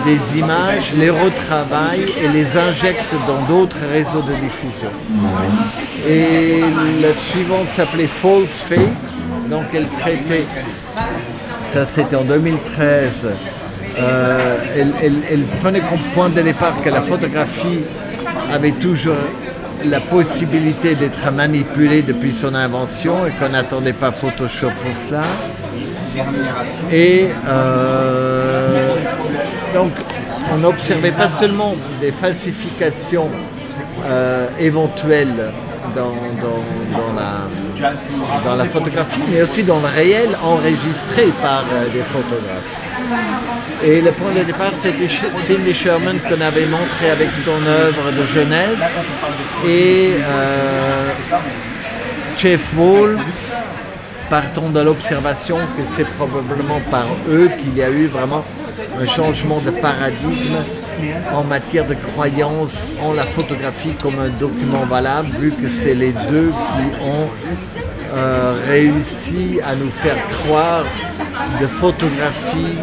des 0.05 0.37
images, 0.37 0.93
les 0.97 1.09
retravaillent 1.09 2.11
et 2.23 2.27
les 2.27 2.57
injectent 2.57 3.15
dans 3.27 3.41
d'autres 3.43 3.85
réseaux 3.91 4.21
de 4.21 4.33
diffusion. 4.33 4.89
Et 6.07 6.61
la 7.01 7.13
suivante 7.13 7.69
s'appelait 7.69 8.07
False 8.07 8.59
Fakes, 8.67 9.49
donc 9.49 9.65
elle 9.73 9.87
traitait, 9.89 10.45
ça 11.63 11.85
c'était 11.85 12.15
en 12.15 12.23
2013, 12.23 13.27
euh, 13.97 14.57
elle, 15.31 15.45
prenait 15.61 15.79
comme 15.79 15.99
point 16.13 16.29
de 16.29 16.41
départ 16.41 16.75
que 16.83 16.89
la 16.89 17.01
photographie 17.01 17.79
avait 18.51 18.71
toujours 18.71 19.15
la 19.83 20.01
possibilité 20.01 20.95
d'être 20.95 21.31
manipulée 21.31 22.01
depuis 22.01 22.33
son 22.33 22.55
invention 22.55 23.25
et 23.25 23.31
qu'on 23.31 23.49
n'attendait 23.49 23.93
pas 23.93 24.11
Photoshop 24.11 24.71
pour 24.83 24.95
cela. 25.07 25.23
Et 26.91 27.27
euh, 27.47 28.87
donc, 29.73 29.91
on 30.53 30.57
n'observait 30.57 31.11
pas 31.11 31.29
seulement 31.29 31.75
des 32.01 32.11
falsifications 32.11 33.29
euh, 34.05 34.47
éventuelles 34.59 35.51
dans, 35.95 36.15
la, 38.57 38.65
photographie, 38.65 39.21
mais 39.31 39.41
aussi 39.41 39.63
dans 39.63 39.79
le 39.79 39.87
réel 39.87 40.29
enregistré 40.43 41.27
par 41.41 41.63
des 41.93 42.01
photographes. 42.01 42.84
Et 43.83 44.01
le 44.01 44.11
point 44.11 44.31
de 44.33 44.43
départ, 44.43 44.71
c'était 44.81 45.09
Cindy 45.43 45.73
Sherman 45.73 46.19
qu'on 46.19 46.41
avait 46.41 46.65
montré 46.65 47.09
avec 47.11 47.29
son 47.43 47.65
œuvre 47.67 48.11
de 48.11 48.25
jeunesse. 48.33 48.79
Et 49.67 50.13
Jeff 52.37 52.61
Wall 52.77 53.17
partons 54.29 54.69
de 54.69 54.79
l'observation 54.79 55.57
que 55.77 55.83
c'est 55.83 56.05
probablement 56.15 56.79
par 56.89 57.05
eux 57.29 57.49
qu'il 57.59 57.77
y 57.77 57.83
a 57.83 57.89
eu 57.89 58.07
vraiment 58.07 58.43
un 58.99 59.07
changement 59.07 59.59
de 59.59 59.71
paradigme 59.71 60.57
en 61.33 61.43
matière 61.43 61.85
de 61.85 61.93
croyance 61.93 62.73
en 63.01 63.13
la 63.13 63.23
photographie 63.23 63.93
comme 64.01 64.19
un 64.19 64.29
document 64.29 64.85
valable, 64.85 65.29
vu 65.37 65.51
que 65.51 65.67
c'est 65.67 65.93
les 65.93 66.11
deux 66.11 66.49
qui 66.49 67.03
ont 67.03 67.29
euh, 68.13 68.55
réussi 68.67 69.59
à 69.63 69.75
nous 69.75 69.91
faire 69.91 70.17
croire 70.43 70.85
de 71.61 71.67
photographies 71.67 72.77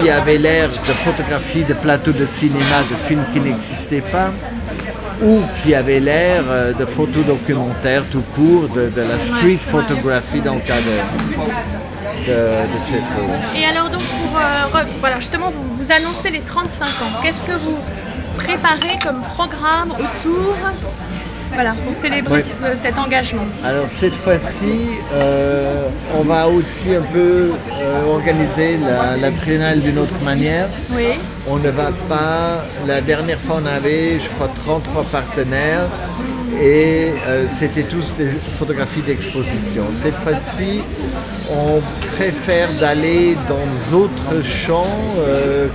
qui 0.00 0.10
avaient 0.10 0.38
l'air 0.38 0.68
de 0.68 0.92
photographies 1.04 1.64
de 1.64 1.74
plateaux 1.74 2.12
de 2.12 2.26
cinéma, 2.26 2.82
de 2.90 2.96
films 3.06 3.24
qui 3.32 3.40
n'existaient 3.40 4.00
pas, 4.00 4.30
ou 5.22 5.40
qui 5.62 5.74
avait 5.74 6.00
l'air 6.00 6.42
euh, 6.48 6.72
de 6.72 6.84
photos 6.84 7.24
documentaires 7.24 8.04
tout 8.10 8.24
court, 8.34 8.68
de, 8.68 8.90
la 8.96 9.18
street 9.18 9.58
photography 9.58 10.40
dans 10.40 10.54
le 10.54 10.60
cas 10.60 10.80
de, 12.26 12.30
de, 12.30 13.58
Et 13.58 13.64
alors 13.64 13.90
donc 13.90 14.02
pour 14.02 14.38
euh, 14.38 14.82
voilà 15.00 15.20
justement 15.20 15.50
vous, 15.50 15.76
vous 15.76 15.92
annoncez 15.92 16.30
les 16.30 16.40
35 16.40 16.86
ans. 16.86 16.90
Qu'est-ce 17.22 17.44
que 17.44 17.52
vous 17.52 17.78
préparez 18.36 18.98
comme 19.02 19.22
programme 19.22 19.92
autour? 19.92 20.56
Voilà, 21.54 21.72
pour 21.84 21.94
célébrer 21.94 22.42
cet 22.76 22.98
engagement. 22.98 23.44
Alors 23.64 23.88
cette 23.88 24.14
fois-ci, 24.14 24.88
euh, 25.12 25.88
on 26.18 26.22
va 26.22 26.48
aussi 26.48 26.94
un 26.94 27.02
peu 27.02 27.52
euh, 27.52 28.04
organiser 28.06 28.78
la, 28.78 29.16
la 29.16 29.30
triennale 29.30 29.80
d'une 29.80 29.98
autre 29.98 30.20
manière. 30.22 30.68
Oui. 30.90 31.18
On 31.46 31.58
ne 31.58 31.70
va 31.70 31.90
pas, 32.08 32.64
la 32.86 33.00
dernière 33.00 33.40
fois 33.40 33.60
on 33.62 33.66
avait, 33.66 34.20
je 34.20 34.28
crois, 34.36 34.48
33 34.64 35.04
partenaires 35.04 35.88
et 36.60 37.12
euh, 37.26 37.46
c'était 37.58 37.82
tous 37.82 38.14
des 38.16 38.28
photographies 38.58 39.02
d'exposition. 39.02 39.84
Cette 40.00 40.14
fois-ci, 40.16 40.82
on 41.50 41.80
préfère 42.14 42.68
d'aller 42.78 43.36
dans 43.48 43.66
d'autres 43.90 44.42
champs, 44.44 45.00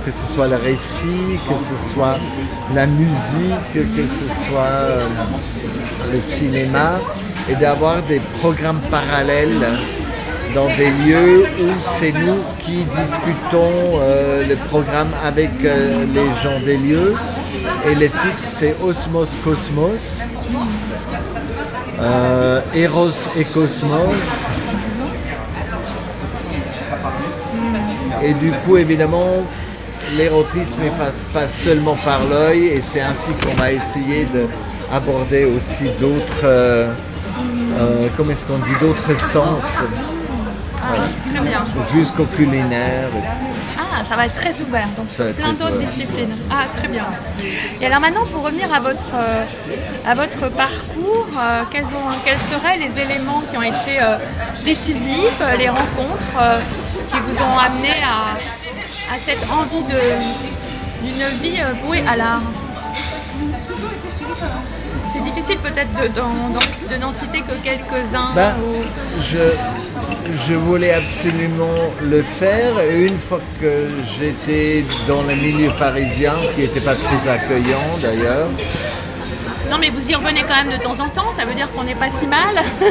que 0.04 0.10
ce 0.10 0.26
soit 0.32 0.48
le 0.48 0.56
récit, 0.56 1.38
que 1.46 1.58
ce 1.62 1.92
soit 1.92 2.18
la 2.74 2.86
musique, 2.86 3.72
que 3.74 4.06
ce 4.06 4.26
soit 4.48 5.04
le 6.12 6.20
cinéma 6.22 6.98
et 7.50 7.54
d'avoir 7.54 8.02
des 8.02 8.20
programmes 8.40 8.80
parallèles 8.90 9.66
dans 10.54 10.66
des 10.66 10.90
lieux 10.90 11.44
où 11.60 11.68
c'est 11.98 12.12
nous 12.12 12.38
qui 12.60 12.84
discutons 12.84 14.00
euh, 14.00 14.46
le 14.46 14.56
programme 14.68 15.10
avec 15.24 15.50
euh, 15.64 16.04
les 16.14 16.26
gens 16.42 16.60
des 16.64 16.76
lieux. 16.76 17.14
Et 17.86 17.94
le 17.94 18.06
titre 18.06 18.44
c'est 18.46 18.76
Osmos 18.82 19.28
Cosmos, 19.44 20.18
euh, 22.00 22.60
Eros 22.74 23.10
et 23.36 23.44
Cosmos. 23.44 24.14
Et 28.22 28.34
du 28.34 28.50
coup 28.64 28.76
évidemment 28.76 29.44
l'érotisme 30.16 30.84
ne 30.84 30.90
passe 30.90 31.24
pas 31.32 31.48
seulement 31.48 31.96
par 31.96 32.24
l'œil 32.24 32.68
et 32.68 32.80
c'est 32.80 33.00
ainsi 33.00 33.30
qu'on 33.42 33.54
va 33.54 33.72
essayer 33.72 34.26
d'aborder 34.90 35.44
aussi 35.44 35.90
d'autres, 36.00 36.88
comment 38.16 38.30
est-ce 38.30 38.46
qu'on 38.46 38.58
dit, 38.58 38.74
d'autres 38.80 39.14
sens. 39.30 39.62
Ah, 40.88 41.30
très 41.30 41.40
bien. 41.40 41.64
Jusqu'au 41.92 42.24
culinaire. 42.24 43.08
Ah, 43.78 44.04
ça 44.04 44.16
va 44.16 44.26
être 44.26 44.34
très 44.34 44.60
ouvert, 44.60 44.88
donc 44.96 45.08
plein 45.36 45.52
d'autres 45.52 45.78
disciplines. 45.78 46.34
Ah, 46.50 46.64
très 46.70 46.88
bien. 46.88 47.04
Et 47.80 47.86
alors 47.86 48.00
maintenant, 48.00 48.26
pour 48.32 48.42
revenir 48.42 48.72
à 48.72 48.80
votre, 48.80 49.14
euh, 49.14 49.44
à 50.06 50.14
votre 50.14 50.48
parcours, 50.50 51.28
quels, 51.70 51.84
ont, 51.84 52.10
quels, 52.24 52.38
seraient 52.38 52.78
les 52.78 53.00
éléments 53.00 53.40
qui 53.40 53.56
ont 53.56 53.62
été 53.62 53.98
décisifs, 54.64 55.42
les 55.58 55.68
rencontres 55.68 56.60
qui 57.10 57.18
vous 57.18 57.42
ont 57.42 57.58
amené 57.58 57.90
à, 58.02 59.14
à 59.14 59.18
cette 59.18 59.44
envie 59.50 59.82
d'une 59.82 61.40
vie 61.40 61.60
euh, 61.60 61.72
vouée 61.84 62.02
à 62.06 62.16
l'art? 62.16 62.42
C'est 65.12 65.22
difficile 65.22 65.58
peut-être 65.58 65.90
de, 66.12 66.96
n'en 66.96 67.12
citer 67.12 67.40
que 67.40 67.54
quelques-uns. 67.62 68.34
Ben, 68.34 68.54
je, 69.20 69.56
je, 70.48 70.54
voulais 70.54 70.92
absolument 70.92 71.92
le 72.02 72.22
faire 72.22 72.80
et 72.80 73.02
une 73.02 73.18
fois 73.18 73.40
que 73.60 73.88
j'étais 74.18 74.84
dans 75.06 75.22
le 75.22 75.34
milieu 75.34 75.70
parisien, 75.78 76.34
qui 76.54 76.62
n'était 76.62 76.80
pas 76.80 76.94
très 76.94 77.30
accueillant 77.30 77.98
d'ailleurs. 78.00 78.48
Non 79.70 79.78
mais 79.78 79.90
vous 79.90 80.08
y 80.08 80.14
revenez 80.14 80.42
quand 80.48 80.56
même 80.56 80.76
de 80.76 80.82
temps 80.82 80.98
en 81.00 81.08
temps, 81.08 81.32
ça 81.34 81.44
veut 81.44 81.54
dire 81.54 81.70
qu'on 81.72 81.84
n'est 81.84 81.94
pas 81.94 82.10
si 82.10 82.26
mal. 82.26 82.64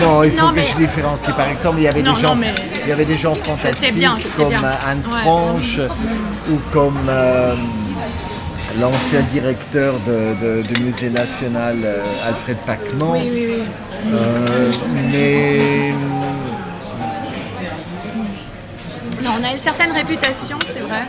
Non, 0.00 0.24
il 0.24 0.32
faut 0.32 0.48
que 0.48 0.62
je 0.62 0.76
différencie. 0.76 1.34
Par 1.36 1.48
exemple, 1.48 1.78
il 1.78 1.84
y 1.84 1.88
avait, 1.88 2.02
des, 2.02 2.14
gens, 2.14 2.36
il 2.82 2.88
y 2.88 2.92
avait 2.92 3.04
des 3.04 3.16
gens 3.16 3.34
fantastiques 3.34 4.04
comme 4.36 4.54
Anne 4.54 5.02
Tranche 5.02 5.80
ou 6.50 6.58
comme 6.72 6.98
euh, 7.08 7.54
l'ancien 8.80 9.22
directeur 9.32 9.94
du 10.00 10.82
Musée 10.82 11.10
national 11.10 11.78
euh, 11.84 12.02
Alfred 12.26 12.56
Pacman. 12.66 13.12
Oui, 13.12 13.30
oui, 13.32 13.46
oui. 13.48 13.62
Euh, 14.12 14.72
mais. 14.94 15.92
Non, 19.22 19.30
on 19.40 19.44
a 19.44 19.52
une 19.52 19.58
certaine 19.58 19.92
réputation, 19.92 20.58
c'est 20.66 20.80
vrai. 20.80 21.02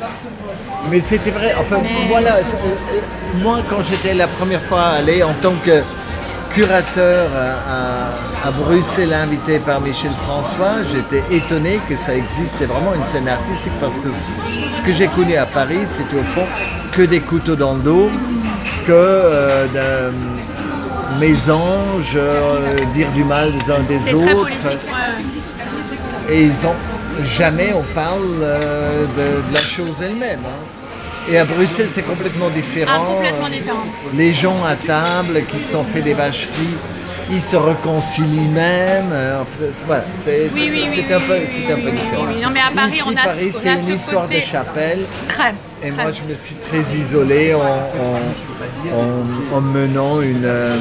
Mais 0.89 1.01
c'était 1.01 1.31
vrai. 1.31 1.55
Enfin, 1.59 1.81
voilà. 2.07 2.37
Moi, 3.41 3.59
quand 3.69 3.81
j'étais 3.89 4.13
la 4.13 4.27
première 4.27 4.61
fois 4.61 4.83
allé 4.83 5.23
en 5.23 5.33
tant 5.41 5.53
que 5.65 5.81
curateur 6.53 7.29
à, 7.35 8.51
Bruxelles 8.51 9.11
invité 9.11 9.59
par 9.59 9.81
Michel 9.81 10.11
François, 10.23 10.75
j'étais 10.93 11.23
étonné 11.35 11.79
que 11.89 11.97
ça 11.97 12.15
existait 12.15 12.65
vraiment 12.65 12.93
une 12.93 13.05
scène 13.07 13.27
artistique 13.27 13.73
parce 13.81 13.95
que 13.95 14.07
ce 14.77 14.81
que 14.81 14.93
j'ai 14.93 15.07
connu 15.07 15.35
à 15.35 15.47
Paris, 15.47 15.79
c'était 15.97 16.15
au 16.15 16.23
fond 16.23 16.45
que 16.95 17.01
des 17.01 17.19
couteaux 17.19 17.55
dans 17.55 17.73
le 17.73 17.81
dos, 17.81 18.09
que 18.87 18.91
euh, 18.91 20.11
mes 21.19 21.35
anges, 21.51 22.13
euh, 22.15 22.85
dire 22.93 23.11
du 23.11 23.23
mal 23.25 23.51
des 23.51 23.71
uns 23.71 23.83
des 23.83 24.13
autres. 24.13 24.47
Et 26.29 26.43
ils 26.43 26.65
ont 26.65 26.75
jamais 27.37 27.73
on 27.73 27.83
parle 27.93 28.21
euh, 28.41 29.05
de, 29.05 29.53
la 29.53 29.59
chose 29.59 29.95
elle-même. 30.01 30.39
Hein. 30.45 31.29
Et 31.29 31.37
à 31.37 31.43
Bruxelles, 31.43 31.89
c'est 31.93 32.05
complètement 32.05 32.49
différent. 32.49 33.19
Ah, 33.21 33.49
différent. 33.49 33.83
Les 34.13 34.31
gens 34.31 34.63
à 34.63 34.75
table 34.75 35.43
qui 35.49 35.59
se 35.59 35.73
sont 35.73 35.83
fait 35.83 36.01
des 36.01 36.13
vacheries, 36.13 36.77
ils 37.31 37.41
se 37.41 37.55
réconcilient 37.55 38.47
même. 38.47 39.13
Voilà, 39.85 40.03
c'est 40.23 40.45
un, 40.45 40.49
peu, 41.19 41.33
un 41.33 41.75
peu 41.75 41.91
différent. 41.91 42.25
non, 42.25 42.49
mais 42.51 42.59
à 42.59 42.71
Paris, 42.73 43.01
on 43.05 43.11
a 43.11 43.23
Paris, 43.23 43.51
c'est 43.51 43.73
une 43.73 43.95
histoire 43.95 44.27
de 44.27 44.39
chapelle. 44.39 44.99
Très. 45.27 45.53
Et 45.83 45.91
moi, 45.91 46.11
je 46.11 46.21
me 46.29 46.35
suis 46.35 46.55
très 46.55 46.81
isolé 46.97 47.53
en, 47.53 49.61
menant 49.61 50.21
une, 50.21 50.45
euh, 50.45 50.77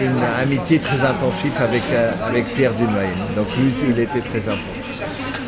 une, 0.00 0.22
amitié 0.40 0.78
très 0.78 1.04
intensive 1.04 1.52
avec, 1.58 1.82
euh, 1.92 2.12
avec 2.26 2.46
Pierre 2.54 2.72
Dunoyer. 2.74 3.10
Donc 3.36 3.54
lui, 3.56 3.72
il 3.88 4.00
était 4.00 4.20
très 4.20 4.38
important. 4.38 4.80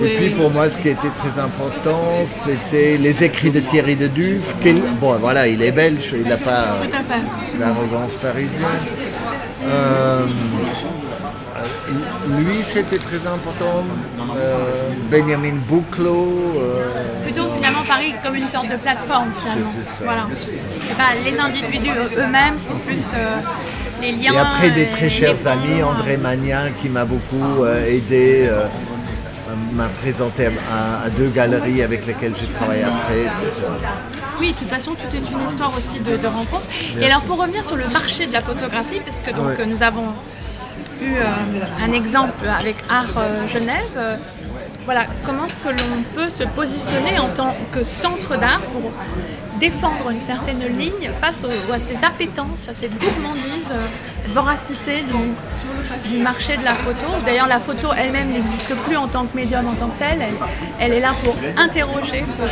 Et 0.01 0.17
puis 0.17 0.31
pour 0.31 0.51
moi, 0.51 0.71
ce 0.71 0.79
qui 0.79 0.89
était 0.89 1.11
très 1.19 1.39
important, 1.41 2.03
c'était 2.27 2.97
les 2.97 3.23
écrits 3.23 3.51
de 3.51 3.61
Thierry 3.61 3.97
de 3.97 4.09
Duf. 4.09 4.55
Bon, 5.01 5.13
voilà, 5.15 5.47
il 5.47 5.63
est 5.63 5.71
belge, 5.71 6.13
il 6.15 6.29
n'a 6.29 6.39
pas 6.39 6.79
l'arrogance 7.59 8.13
parisienne. 8.21 8.51
Euh, 9.65 10.27
lui, 12.39 12.59
c'était 12.73 12.99
très 12.99 13.27
important. 13.27 13.85
Euh, 14.37 14.91
Benjamin 15.11 15.57
Bouclot. 15.69 16.53
Euh, 16.57 16.83
c'est 17.15 17.23
plutôt 17.23 17.53
finalement 17.55 17.83
Paris 17.87 18.15
comme 18.23 18.35
une 18.35 18.49
sorte 18.49 18.69
de 18.69 18.77
plateforme 18.77 19.33
finalement. 19.41 19.73
Voilà. 20.03 20.29
C'est 20.89 20.97
pas 20.97 21.15
les 21.23 21.39
individus 21.39 21.91
eux-mêmes, 22.17 22.57
c'est 22.59 22.79
plus 22.85 23.13
les 24.01 24.13
liens. 24.13 24.33
Et 24.35 24.39
après 24.39 24.71
des 24.71 24.87
très 24.87 25.11
chers 25.11 25.47
amis, 25.47 25.83
André 25.83 26.17
Magnin 26.17 26.71
qui 26.81 26.89
m'a 26.89 27.05
beaucoup 27.05 27.65
aidé 27.87 28.49
m'a 29.73 29.89
présenté 29.89 30.47
à, 30.47 31.09
deux 31.11 31.29
galeries 31.29 31.83
avec 31.83 32.07
lesquelles 32.07 32.35
j'ai 32.41 32.47
travaillé 32.49 32.83
après. 32.83 33.27
Oui, 34.41 34.53
de 34.53 34.59
toute 34.59 34.69
façon, 34.69 34.93
tout 34.93 35.17
est 35.17 35.19
une 35.19 35.47
histoire 35.47 35.73
aussi 35.77 36.01
de, 36.01 36.17
de 36.17 36.27
rencontres. 36.27 36.67
Et 37.01 37.07
alors, 37.07 37.23
pour 37.23 37.39
revenir 37.41 37.65
sur 37.65 37.77
le 37.77 37.89
marché 37.89 38.27
de 38.27 38.33
la 38.33 38.41
photographie, 38.41 39.01
parce 39.05 39.19
que 39.19 39.31
donc 39.31 39.67
nous 39.67 39.83
avons 39.83 40.09
eu 41.03 41.17
euh, 41.17 41.65
un 41.85 41.93
exemple 41.93 42.47
avec 42.49 42.77
Art 42.89 43.15
euh, 43.17 43.49
Genève. 43.49 43.93
Euh, 43.97 44.17
voilà, 44.85 45.07
comment 45.25 45.45
est-ce 45.45 45.61
que 45.61 45.69
l'on 45.69 46.03
peut 46.15 46.29
se 46.29 46.43
positionner 46.43 47.19
en 47.19 47.29
tant 47.29 47.55
que 47.71 47.85
centre 47.85 48.37
d'art 48.37 48.61
pour 48.73 48.91
défendre 49.63 50.11
une 50.11 50.19
certaine 50.19 50.65
ligne 50.77 51.09
face 51.21 51.45
à 51.45 51.79
ces 51.79 52.05
appétences, 52.05 52.69
à 52.69 52.75
cette 52.75 52.99
gourmandise, 52.99 53.73
voracité 54.35 55.05
du, 56.11 56.19
marché 56.19 56.57
de 56.57 56.65
la 56.65 56.75
photo. 56.75 57.07
D'ailleurs, 57.25 57.47
la 57.47 57.61
photo 57.61 57.91
elle-même 57.97 58.33
n'existe 58.33 58.75
plus 58.85 58.97
en 58.97 59.07
tant 59.07 59.25
que 59.25 59.37
médium 59.37 59.65
en 59.69 59.75
tant 59.75 59.87
que 59.87 60.01
telle. 60.01 60.21
Elle, 60.81 60.95
est 60.95 60.99
là 60.99 61.13
pour 61.23 61.37
interroger, 61.57 62.25
pour 62.37 62.49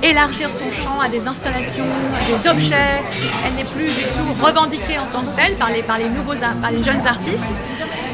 élargir 0.00 0.52
son 0.52 0.70
champ 0.70 1.00
à 1.00 1.08
des 1.08 1.26
installations, 1.26 1.90
à 2.16 2.22
des 2.30 2.48
objets. 2.48 3.02
Elle 3.44 3.54
n'est 3.56 3.70
plus 3.76 3.86
du 3.86 4.04
tout 4.14 4.30
revendiquée 4.40 5.00
en 5.00 5.06
tant 5.06 5.22
que 5.22 5.34
telle 5.34 5.54
par 5.56 5.70
les, 5.70 5.82
par 5.82 5.98
les 5.98 6.84
jeunes 6.84 7.04
artistes. 7.04 7.56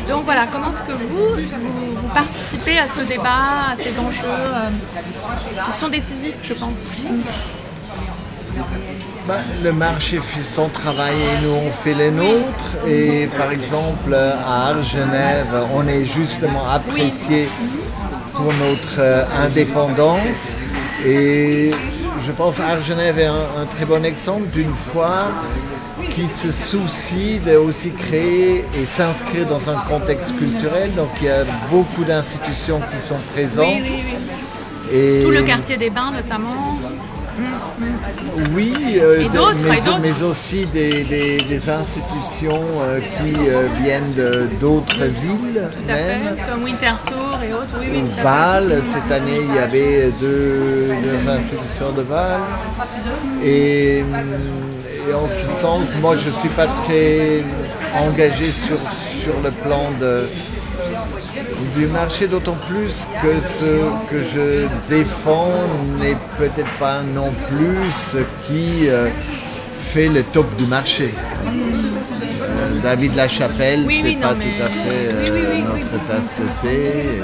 Donc 0.09 0.25
voilà, 0.25 0.47
comment 0.51 0.71
est-ce 0.71 0.83
que 0.83 0.93
vous, 0.93 1.37
vous, 1.37 2.09
participez 2.15 2.79
à 2.79 2.89
ce 2.89 3.03
débat, 3.03 3.73
à 3.73 3.77
ces 3.77 3.99
enjeux 3.99 4.25
euh, 4.25 4.71
qui 5.67 5.79
sont 5.79 5.89
décisifs, 5.89 6.37
je 6.43 6.55
pense 6.55 6.77
bah, 9.27 9.37
le 9.63 9.73
marché 9.73 10.19
fait 10.21 10.45
son 10.45 10.69
travail 10.69 11.15
et 11.15 11.45
nous 11.45 11.55
on 11.55 11.71
fait 11.71 11.95
les 11.95 12.11
nôtres. 12.11 12.87
Et 12.87 13.29
par 13.37 13.51
exemple 13.51 14.15
à 14.15 14.75
Genève, 14.83 15.55
on 15.75 15.87
est 15.89 16.05
justement 16.05 16.69
apprécié 16.69 17.49
pour 18.35 18.53
notre 18.53 18.99
euh, 18.99 19.25
indépendance. 19.39 20.19
Et 21.07 21.71
je 22.27 22.33
pense 22.33 22.59
Art 22.61 22.83
Genève 22.83 23.19
est 23.19 23.27
un, 23.27 23.67
très 23.75 23.85
bon 23.85 24.05
exemple 24.05 24.49
d'une 24.49 24.75
foire 24.75 25.33
qui 26.11 26.29
se 26.29 26.51
soucie 26.51 27.39
de 27.39 27.57
aussi 27.57 27.93
créer 27.93 28.65
et 28.79 28.87
s'inscrire 28.87 29.47
dans 29.47 29.71
un 29.71 29.79
contexte 29.89 30.37
culturel. 30.37 30.95
Donc 30.95 31.09
il 31.21 31.27
y 31.27 31.31
a 31.31 31.45
beaucoup 31.71 32.05
d'institutions 32.05 32.81
qui 32.93 33.07
sont 33.07 33.19
présentes. 33.33 33.83
Et 34.93 35.23
Tout 35.25 35.31
le 35.31 35.43
quartier 35.43 35.77
des 35.77 35.91
bains 35.91 36.11
notamment. 36.13 36.74
Oui, 38.55 38.73
euh, 38.99 39.25
mais, 40.01 40.23
aussi 40.23 40.67
des, 40.67 41.69
institutions 41.69 42.63
euh, 42.79 43.01
qui 43.01 43.35
euh, 43.49 43.69
viennent 43.83 44.15
d'autres 44.61 45.05
villes. 45.05 45.69
Tout 45.73 45.91
à 45.91 45.95
fait, 45.95 46.51
comme 46.51 46.63
Winterthur 46.65 47.41
et 47.43 47.53
autres. 47.53 47.75
Oui, 47.81 47.87
oui, 47.93 48.05
Bâle, 48.23 48.83
cette 48.95 49.11
année 49.11 49.41
il 49.49 49.55
y 49.55 49.59
avait 49.59 50.13
deux, 50.21 50.91
institutions 51.27 51.93
de 51.97 52.03
Bâle. 52.03 52.41
Et, 53.45 54.05
en 55.15 55.29
ce 55.29 55.61
sens, 55.61 55.89
moi 56.01 56.17
je 56.17 56.29
ne 56.29 56.35
suis 56.35 56.49
pas 56.51 56.67
très 56.67 57.43
engagé 57.95 58.53
sur, 58.53 58.79
sur 59.23 59.35
le 59.43 59.51
plan 59.51 59.91
de, 60.01 60.29
du 61.77 61.87
marché, 61.87 62.27
d'autant 62.27 62.57
plus 62.69 63.07
que 63.23 63.41
ce 63.41 64.11
que 64.11 64.23
je 64.35 64.67
défends 64.89 65.51
n'est 66.01 66.17
peut-être 66.39 66.71
pas 66.79 67.03
non 67.03 67.33
plus 67.49 67.79
ce 68.13 68.19
qui 68.47 68.89
euh, 68.89 69.09
fait 69.93 70.09
le 70.09 70.23
top 70.23 70.55
du 70.57 70.67
marché. 70.67 71.13
Euh, 71.47 72.81
David 72.83 73.15
Lachapelle, 73.15 73.85
oui, 73.87 74.01
c'est 74.03 74.21
pas 74.21 74.35
tout 74.35 74.41
à 74.41 74.69
fait 74.69 75.09
euh, 75.13 75.59
notre 75.59 76.07
tasse 76.07 76.35
de 76.39 76.69
thé. 76.69 77.23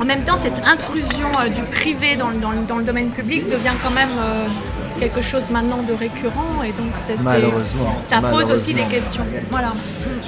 En 0.00 0.04
même 0.04 0.24
temps, 0.24 0.36
cette 0.36 0.60
intrusion 0.66 1.28
du 1.54 1.62
privé 1.70 2.16
dans, 2.16 2.30
dans, 2.30 2.78
le 2.78 2.84
domaine 2.84 3.10
public 3.10 3.44
devient 3.44 3.76
quand 3.82 3.92
même 3.92 4.10
quelque 4.98 5.22
chose 5.22 5.44
maintenant 5.50 5.82
de 5.82 5.92
récurrent 5.94 6.62
et 6.62 6.72
donc 6.72 6.92
malheureusement, 7.22 7.96
ça 8.02 8.20
pose 8.20 8.50
aussi 8.50 8.74
des 8.74 8.82
questions. 8.82 9.24
Voilà. 9.50 9.72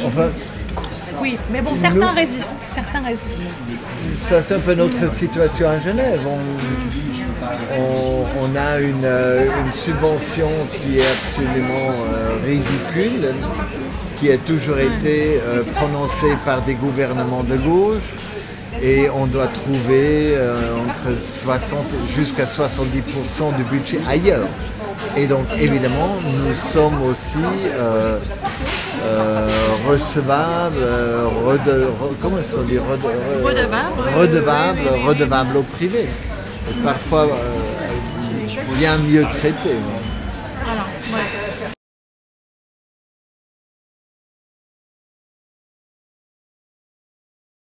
Enfin, 0.04 0.28
Oui, 1.20 1.38
mais 1.50 1.60
bon, 1.60 1.76
certains 1.76 2.12
résistent. 2.12 2.60
Certains 2.60 3.00
résistent. 3.00 3.56
Ça, 4.28 4.42
c'est 4.42 4.54
un 4.54 4.60
peu 4.60 4.74
notre 4.74 5.14
situation 5.16 5.68
à 5.68 5.80
Genève. 5.80 6.20
On, 7.78 8.56
a 8.56 8.80
une, 8.80 9.08
subvention 9.74 10.48
qui 10.72 10.98
est 10.98 11.06
absolument 11.06 11.90
ridicule, 12.44 13.34
qui 14.18 14.30
a 14.30 14.38
toujours 14.38 14.78
été 14.78 15.40
prononcée 15.74 16.36
par 16.44 16.62
des 16.62 16.74
gouvernements 16.74 17.42
de 17.42 17.56
gauche 17.56 18.02
et 18.82 19.08
on 19.10 19.26
doit 19.26 19.46
trouver 19.46 20.34
euh, 20.36 20.76
entre 20.76 21.20
60 21.20 21.86
jusqu'à 22.16 22.44
70% 22.44 23.56
du 23.56 23.64
budget 23.64 24.00
ailleurs. 24.08 24.48
Et 25.16 25.26
donc 25.26 25.46
évidemment, 25.58 26.16
nous 26.24 26.54
sommes 26.54 27.02
aussi 27.02 27.38
euh, 27.74 28.18
euh, 29.06 29.48
recevables, 29.88 30.76
comment 32.20 32.38
est-ce 32.38 32.52
qu'on 32.52 32.62
dit 32.62 32.78
redevables, 32.78 34.88
redevables, 35.06 35.56
au 35.56 35.62
privé. 35.62 36.08
Et 36.70 36.82
parfois 36.82 37.28
bien 38.78 38.98
mieux 38.98 39.24
traités. 39.32 39.76